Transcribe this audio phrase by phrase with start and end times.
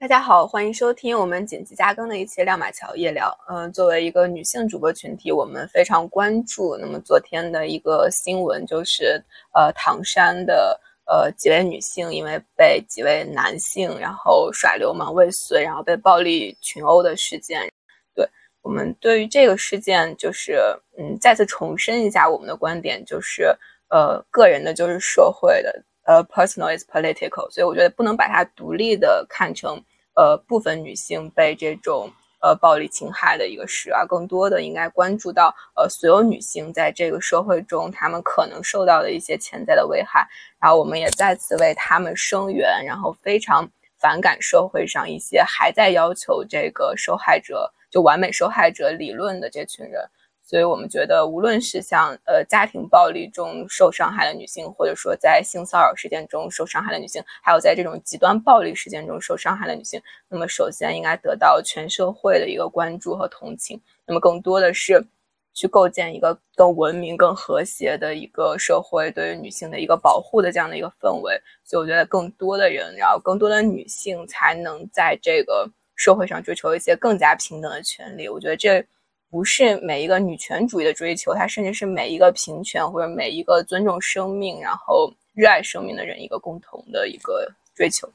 [0.00, 3.36] 大家好，欢迎收听我们紧急加更的一期亮马桥夜聊。
[3.48, 6.76] 嗯，作为一个女性主播群体，我们非常关注。
[6.76, 9.20] 那么昨天的一个新闻就是，
[9.54, 17.68] 呃，唐山的呃几位女性因为被几位男性然后耍流氓未遂，然后被暴力群殴的事件。
[18.14, 18.24] 对
[18.62, 20.60] 我们对于这个事件，就是
[20.96, 23.52] 嗯，再次重申一下我们的观点，就是
[23.88, 25.84] 呃，个人的就是社会的。
[26.04, 29.78] 呃，personal is political，所以我觉得不能把它独立的看成
[30.18, 32.10] 呃部分女性被这种
[32.42, 40.26] 呃暴力侵害的一个事啊，更多的应该关注到呃所有女性在这个社会中她们可能受到的一些潜在的危害，
[40.60, 43.64] 然后我们也再次为她们声援，然后非常
[44.00, 50.02] 反感社会上一些还在要求这个受害者就完美受害者理论的这群人。
[50.48, 63.78] 所以我们觉得，无论是像呃家庭暴力中受伤害的女性，或者说在性骚扰事件中受伤害的女性，还有在这种极端暴力事件中受伤害的女性，那么首先应该得到全社会的一个关注和同情。
[64.06, 65.04] 那么更多的是
[65.52, 71.38] 去构建一个更文明、更和谐的一个社会，对于女性的一个保护的这样的一个氛围。
[71.62, 78.30] 所以我觉得，更多的人，然后更多的女性才能在这个社会上追求一些更加平等的权利。
[78.30, 78.82] 我觉得这。
[79.30, 88.10] 不是每一个女权主义的追求，它甚至是每一个平权或者每一个尊重生命、然后热爱生命的人一个共同的一个追求。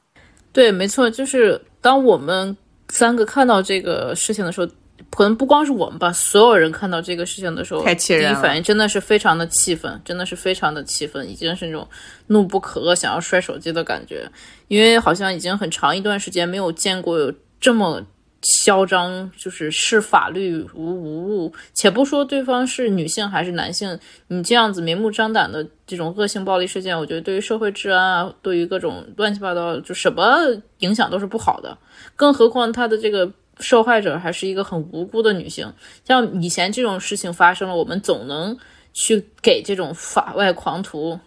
[0.51, 2.55] 对，没错，就是当我们
[2.89, 4.67] 三个看到这个事情的时候，
[5.11, 11.87] 可能不光是我们吧，所有人看到这个事情的时候，太气人了，第一反应真的是非常的气愤，真的是非常的气愤，已经是那种
[12.27, 14.27] 怒不可遏、想要摔手机的感觉，
[14.67, 18.03] 因为好像已经很长一段时间没有见过有这么。
[18.43, 30.37] 嚣张就是视法律无无物，且不说对方是女性还是男性，你这样子明目张胆的这种恶性暴力事件，我觉得对于社会治安啊，对于各种乱七八糟就什么
[30.79, 31.77] 影响都是不好的。
[32.15, 35.71] 更何况他的这个受害者还是一个很无辜的女性，
[36.05, 38.57] 像以前这种事情发生了，我们总能
[38.93, 41.17] 去给这种法外狂徒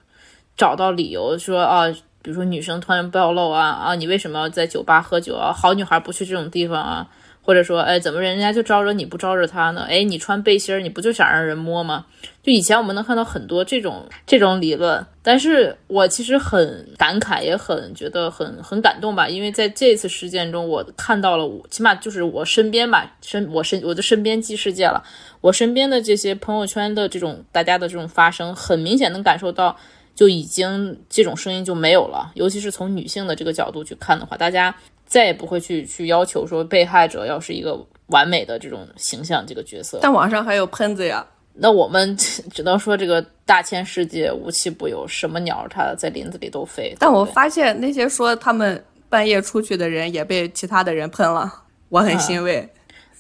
[0.55, 1.87] 找到理由，说啊。
[2.27, 5.53] 比如说女生突然暴露啊啊，你为什么要在酒吧喝酒啊？
[5.53, 7.07] 好女孩不去这种地方啊？
[7.41, 9.87] 或者说，哎，怎么人家就招惹你不招惹他呢？
[9.89, 12.07] 哎，你穿背心儿，你不就想让人摸吗？
[12.43, 25.05] 就以前我们能看到很多这种这种理论，但是我其实很感慨，也很觉得很很感动吧，因为在这次事件中，我看到了，我起码就是我身边吧，身我身我的身边记世界了，
[25.41, 29.77] 我身边的这些朋友圈的这种大家的这种发生，很明显能感受到。
[30.17, 34.75] 就已经这种声音就没有了，尤其是从女性的这个角度去看的话，大家
[35.07, 39.99] 再也不会去去要求说被害者要是一个完美的这种形象这个角色。
[40.01, 46.97] 但网上还有喷子呀，那我们 只能说这个大千世界无奇不有，什么鸟它在林子里都飞。
[46.99, 51.53] 但我发现那些说他们半夜出去的人也被其他的人喷了，
[51.91, 52.69] 我很欣慰。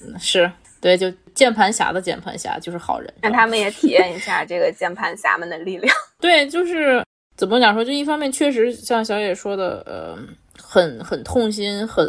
[0.02, 0.50] 嗯是
[0.80, 1.12] 对，就。
[1.36, 5.94] 键盘侠的键盘侠就是好人，让他们也体验一下这个键盘侠们的力量。
[6.18, 7.04] 对，就是
[7.36, 10.16] 怎么讲说，就一方面确实像小野说的，呃，
[10.58, 12.06] 很很痛心，很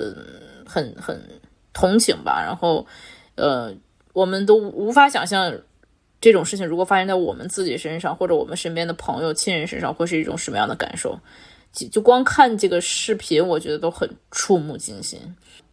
[0.66, 1.22] 很很
[1.74, 2.42] 同情吧。
[2.42, 2.88] 然后，
[3.36, 3.70] 呃，
[4.14, 5.54] 我们都无法想象
[6.22, 11.20] 这种事情如果发生在我们自己身上，或者我们身边的朋友、亲人身上，会是一种什么样的感受？
[11.74, 15.20] 就就光看这个视频，我觉得都很触目惊心。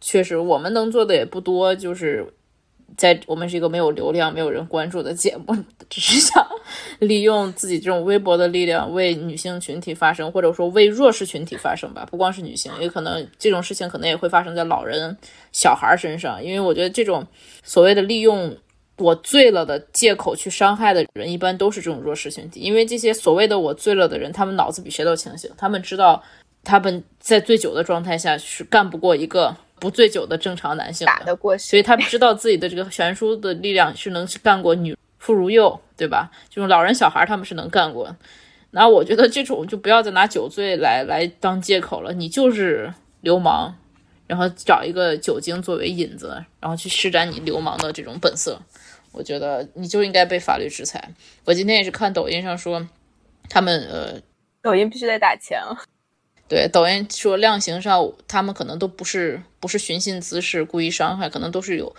[0.01, 2.27] 确实，我们能做的也不多，就是。
[2.97, 5.55] 在我们是一个没有流量、没有人关注的节目，
[5.89, 6.47] 只是想
[6.99, 12.07] 利用自己这种微薄的力量为女性群体发声，或者说为弱势群体发声吧。
[12.09, 15.17] 不光是女性，也可能这种事情可能也会发生在老人、
[15.51, 16.41] 小孩身上。
[16.43, 17.25] 因为我觉得这种
[17.63, 18.55] 所谓的利用
[18.97, 22.61] 我醉了的借口去伤害的人，一般都是这种弱势群体。
[22.61, 26.23] 因为这些所谓的我醉了的人，他们脑子比谁都清醒，他们知道
[26.63, 29.57] 他们在醉酒的状态下是干不过一个。
[29.79, 36.31] 不醉酒的正常男性打得过，所以他知道自己的这个悬殊的力量是能干过女妇孺幼，对吧？
[36.49, 38.15] 这种老人小孩他们是能干过。
[38.71, 43.73] 那我觉得这种就不要再拿酒醉来来当借口了，你就是流氓，
[44.27, 48.59] 然后找一个酒精作为引子，然后去施展你流氓的这种本色。
[49.11, 51.01] 我觉得你就应该被法律制裁。
[51.45, 52.85] 我今天也是看抖音上说，
[53.49, 54.19] 他们呃，
[54.61, 55.57] 抖音必须得打钱
[56.47, 61.95] 对，导演说量刑上，他们可能都不是不是寻衅滋事、故意伤害，可能都是有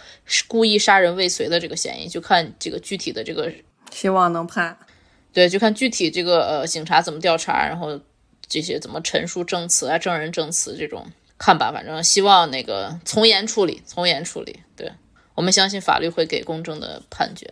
[0.47, 2.07] 故意杀人未遂的这个嫌疑。
[2.07, 3.53] 就看这个具体的这个，
[3.91, 4.77] 希望能判。
[5.35, 8.01] 对，就看具体这个呃警察怎么调查，然后
[8.47, 11.05] 这些怎么陈述证词啊、证人证词这种
[11.37, 11.73] 看吧。
[11.73, 14.61] 反正希望那个从严处理，从严处理。
[14.77, 14.91] 对
[15.35, 17.51] 我们相信法律会给公正的判决。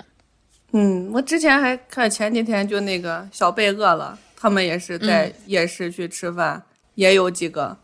[0.70, 6.62] 嗯，我之前还看前几天就那个小贝饿了，他们也是在夜市去吃饭。
[6.94, 7.79] 也有几个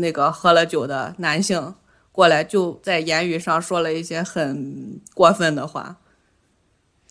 [0.00, 1.74] 那个喝了酒的男性
[2.12, 5.96] 过来，就在言语上说了一些很过分的话，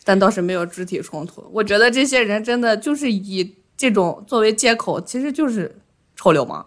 [0.04, 1.48] 但倒是没有肢体冲突。
[1.52, 5.80] 我觉得这些人真的就是以这种作为借口，其实就是
[6.16, 6.66] 臭流氓。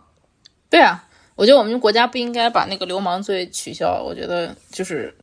[0.70, 4.04] 对啊，我觉得我们国家不应该把那个流氓罪取消。
[4.04, 5.16] 我觉得就是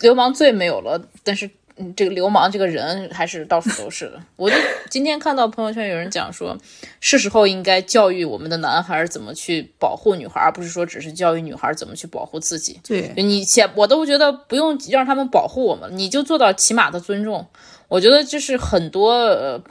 [0.00, 1.50] 流氓罪没有了，但是。
[1.80, 4.20] 嗯，这个流氓这个人还是到处都是的。
[4.36, 4.56] 我就
[4.90, 6.54] 今天看到朋友圈有人讲说，
[7.00, 12.78] 是时候应该教育我们的男孩怎么去保护女孩，而不是说只是教育女孩怎么去保护自己。
[12.86, 17.46] 对，你先我都觉得不用让他们保护我们，你就做到起码的尊重。
[17.88, 19.62] 我觉得这是很多呃，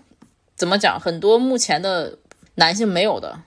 [0.55, 2.17] 怎么讲，很多目前的
[2.55, 3.39] 男性没有的，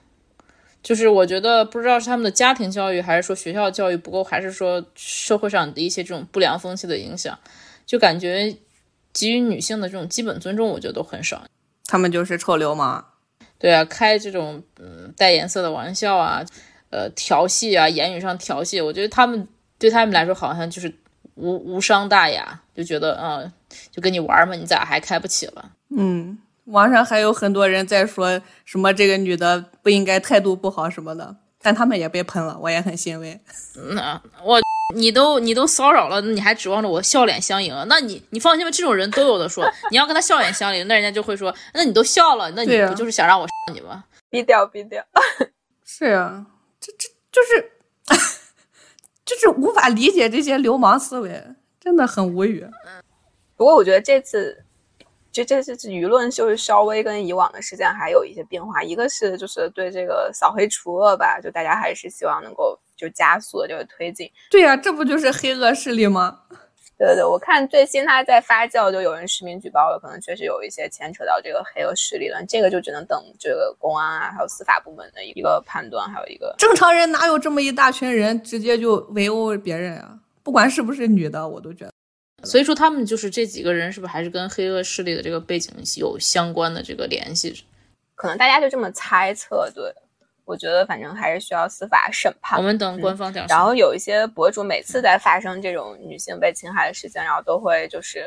[0.81, 7.37] 就是我觉得不知道是他们的家庭教育，还是说学校教育不够，还是说社会上的一些这种不良风气的影响。
[7.85, 8.55] 就感觉
[9.13, 11.43] 给予女性的这种基本尊重，我觉得都很少。
[11.85, 13.03] 他们就是臭流氓，
[13.59, 16.43] 对啊，开这种嗯带颜色的玩笑啊，
[16.89, 19.47] 呃调戏啊，言语上调戏，我觉得他们
[19.77, 20.91] 对他们来说好像就是
[21.35, 23.51] 无无伤大雅，就觉得嗯，
[23.91, 25.71] 就跟你玩嘛，你咋还开不起了？
[25.95, 33.39] 嗯，网上还有很多人在说什么这个女的不应该态度不好什么的，但他们也被喷了，我也很欣慰。
[33.93, 34.59] 那我。
[34.93, 37.73] 你都你都骚扰了，你还指望着我笑脸相迎？
[37.87, 39.69] 那你你放心吧，这种人都有的说。
[39.91, 44.03] 你要跟他笑脸相迎，那人家就会说，那你都笑了，那你不就是想让我你吗？
[44.29, 45.03] 低调低调。
[45.85, 46.45] 是啊，
[46.79, 47.71] 这这就是
[49.25, 51.43] 就是无法理解这些流氓思维，
[51.79, 52.65] 真的很无语。
[52.85, 53.03] 嗯
[53.55, 54.63] 不过我觉得这次。
[55.31, 64.29] 就这次舆论就是稍微跟以往的事件还有一些变化，一个是就是对这个扫黑除恶吧，就大家还是希望能够就加速的这个推进。
[64.49, 66.39] 对呀，这不就是黑恶势力吗？
[66.95, 72.41] 对对对，我看最新他在发酵，就有人实名举报了，可能确实有一些牵扯到这个黑恶势力了。
[72.47, 80.17] 这个就只能等这个公安啊，还有司法部门的一个判断，还有一个正常人哪有这么一大群人直接就围殴别人啊？
[80.43, 81.91] 不管是不是女的，我都觉得。
[82.45, 87.65] 所以说，他们就是这几个人，是不是还是跟黑恶势力的这个背景有相关的这个联系？
[88.15, 89.69] 可能大家就这么猜测。
[89.73, 89.93] 对，
[90.45, 92.57] 我觉得反正还是需要司法审判。
[92.57, 93.55] 我们等官方调查。
[93.55, 98.25] 然后有一些博主每次在发生这种女性被侵害的事情，然后都会就是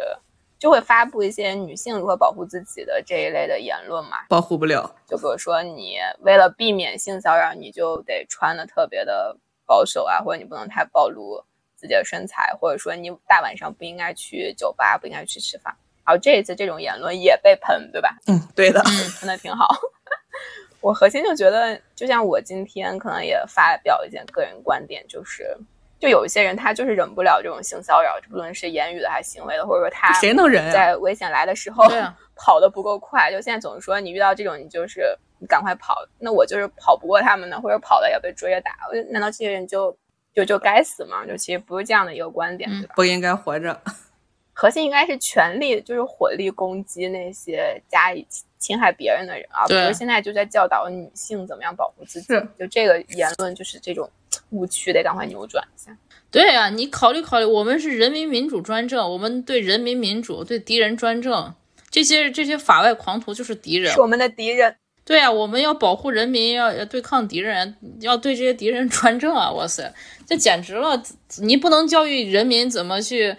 [0.58, 4.18] 就会发布一些女性如何保护自己的这一类的言论嘛。
[4.28, 4.94] 保护不了。
[5.06, 9.36] 就比如说，你为了避免性骚扰，你就得穿的特别的
[9.66, 11.42] 保守啊，或者你不能太暴露。
[11.78, 15.76] 自己的身材，或者说你大晚上不应该去酒吧，不应该去吃饭。
[16.06, 18.16] 然后这一次这种言论也被喷，对吧？
[18.28, 18.82] 嗯，对的，
[19.20, 19.68] 喷的挺好。
[20.86, 25.56] 我核心就觉得，就像我今天可能也发表一件个人观点，就是
[25.98, 30.72] 就有一些人他就是忍不了这种性骚扰，不论是言语的还是行为的，或者说他谁能忍？
[30.72, 31.82] 在危险来的时候
[32.36, 38.70] 跑得不够快，就现在总是说你遇到这种你就是你赶快跑，那我就是跑不过他们呢，或者跑了也被追着打，
[39.10, 39.96] 难道这些人就？
[40.36, 41.24] 就就该死吗？
[41.24, 42.92] 就其实不是这样的一个观点，对吧？
[42.94, 43.80] 不应该活着。
[44.58, 48.26] 核心应该是全力，就是火力攻击那些加以
[48.58, 49.66] 侵害别人的人啊！
[49.66, 52.28] 比如现在就在教导女性怎么样保护自己。
[52.58, 54.08] 就这个言论就是这种
[54.52, 55.94] 误区，得赶快扭转一下。
[56.30, 61.54] 对啊，你考虑考虑，我们是人民民主专政，我们对人民民主，对敌人专政，
[61.90, 64.74] 这些这些法外狂徒就是敌人，是我们的敌人。
[65.04, 69.52] 对啊，我们要保护人民，要要对抗敌人，要对这些敌人专政啊！
[69.52, 69.92] 哇塞，
[70.26, 71.00] 这简直了！
[71.42, 73.36] 你不能教育人民怎么去，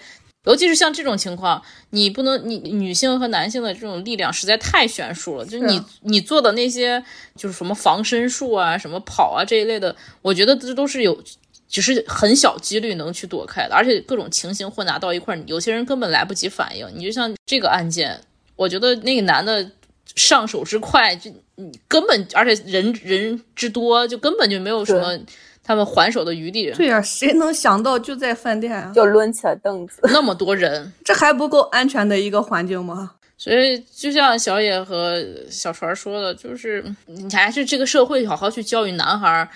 [0.47, 5.45] 尤其是像这种情况，你不能，你女性和男性的这种力量实在太悬殊了。
[5.45, 7.03] 就你你做的那些，
[7.35, 11.21] 就是什么防身术啊，什么跑啊这一类的，我觉得这都是有，
[11.67, 16.87] 只是很小几率能去躲开的，而且各种情形混杂到一块儿，有些人根本来不及反应。
[16.95, 18.19] 你就像这个案件，
[18.55, 19.69] 我觉得那个男的。
[20.15, 25.19] 上手之快，就你根本，而且人人之多，就根本就没有什么
[25.67, 26.71] 他们还手的余地。
[26.71, 33.11] 对呀，谁能想到就在饭店啊，就抡起了凳子， 那么多人，这还不够安全的一个环境吗？
[33.37, 39.47] 所以，就像小野和小船说的，就是你还是这个社会好好去教育男孩，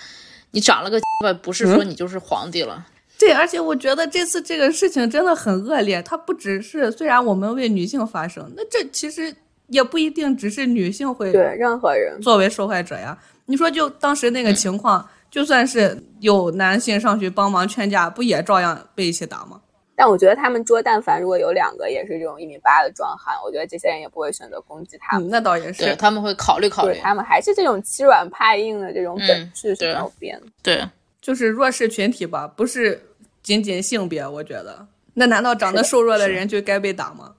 [0.52, 1.00] 你长了个
[1.36, 2.86] 不是说你就是皇帝了。
[3.18, 9.34] 对，而且我觉得这次这个事情真的很恶劣，它不只是虽然我们为女性发声，那这其实。
[9.68, 13.18] 也不一定只是女性会对任何人作为受害者呀。
[13.46, 19.62] 你说就当时那个情况，就算是有男性上去帮忙劝架，不也照样被一起打吗？
[19.96, 25.30] 但我觉得他们桌，但凡如果有两个也是这种一米八的壮汉，我觉得这些人也不会选择攻击他们。
[25.30, 27.00] 那倒也是，他们会考虑考虑。
[27.02, 30.42] 他们还是这种欺软怕硬的这种本质是没有变。
[30.64, 30.84] 对，
[31.22, 33.02] 就是弱势群体吧，不是
[33.44, 34.28] 仅仅性别。
[34.28, 37.36] 我觉得，那难道长得瘦弱的人就该被打吗？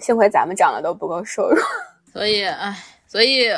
[0.00, 1.62] 幸亏咱们长得都不够瘦弱，
[2.12, 2.74] 所以，哎，
[3.06, 3.50] 所以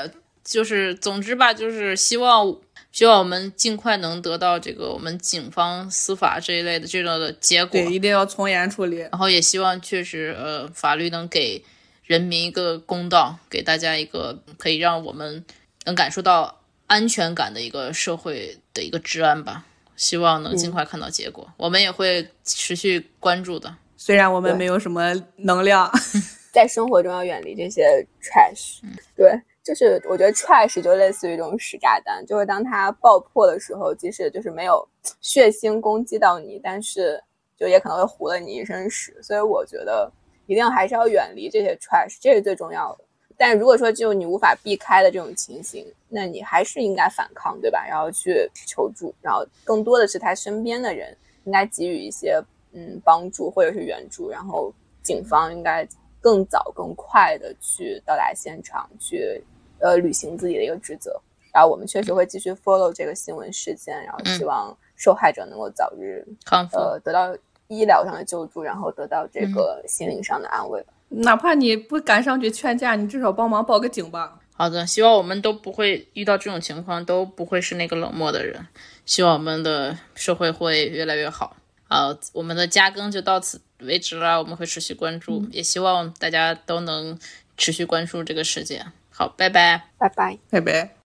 [0.43, 2.53] 就是，总之吧，就是希望
[2.91, 7.73] 希望我们尽快能得到这个我们警方司法这一类的这种的结果。
[7.73, 8.97] 对，一定要从严处理。
[8.97, 11.63] 然后也希望确实呃法律能给
[12.05, 15.45] 人民一个公道，给大家一个可以让我们
[15.85, 19.65] 能感受到安全感的一个社会的一个治安吧。
[19.97, 23.77] 希望能尽快看到结果，我们也会持续关注的。
[23.97, 25.91] 虽然我们没有什么能量，
[26.55, 28.79] 在生活中要远离这些 trash。
[29.17, 29.29] 对，
[29.69, 34.87] 就是我觉得 trash 就类似于一种屎炸弹，就是当它爆破的时候，即使就是没有
[35.21, 37.23] 血腥攻击到你，但是
[37.59, 39.15] 就也可能会糊了你一身屎。
[39.23, 40.11] 所以我觉得
[40.47, 43.05] 一定还是要远离这些 trash，这是最重要的。
[43.37, 47.87] 但如果说就你无法避开的这种情形，那你还是应该反抗，对吧？
[47.87, 54.73] 然后去求助，然后更多的是他身边的人应该给予一些嗯帮助或者是援助，然后
[55.03, 55.87] 警方应该
[56.21, 59.41] 更早更快的去到达现场去
[59.81, 61.21] 呃履行自己的一个职责。
[61.53, 70.85] 然后我们确实会继续 follow 这个新闻事件，然后希望受害者能够早日康复，呃得到医疗上的救助，然后得到这个心灵上的安慰。
[71.09, 74.39] 哪怕你不敢上去劝架，你至少帮忙报个警吧。
[74.55, 78.67] 好的，希望我们都不会遇到这种情况，都不会是那个冷漠的人。
[79.07, 81.57] 希望我们的社会会越来越好。
[81.89, 87.19] 好，我们的加更就到此为止了，我们会持续关注，也希望大家都能
[87.57, 88.93] 持续关注这个事件。
[89.19, 90.95] 好，拜拜，拜拜，拜拜。